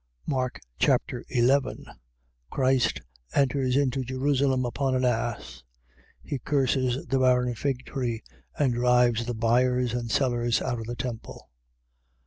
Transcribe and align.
Mark 0.25 0.59
Chapter 0.79 1.23
11 1.29 1.85
Christ 2.49 3.01
enters 3.35 3.77
into 3.77 4.03
Jerusalem 4.03 4.65
upon 4.65 4.95
an 4.95 5.05
ass. 5.05 5.61
He 6.23 6.39
curses 6.39 7.05
the 7.05 7.19
barren 7.19 7.53
fig 7.53 7.85
tree 7.85 8.23
and 8.57 8.73
drives 8.73 9.27
the 9.27 9.35
buyers 9.35 9.93
and 9.93 10.09
sellers 10.09 10.59
out 10.59 10.79
of 10.79 10.87
the 10.87 10.95
temple. 10.95 11.51